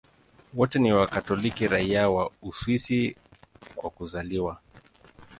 Wote 0.53 0.79
ni 0.79 0.93
Wakatoliki 0.93 1.67
raia 1.67 2.09
wa 2.09 2.31
Uswisi 2.41 3.15
kwa 3.75 3.89
kuzaliwa. 3.89 4.61